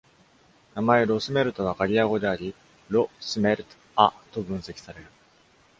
[0.73, 2.55] 名前「Rosmerta」はガリア語であり、
[2.89, 5.05] 「ro-smert-a」と分析される。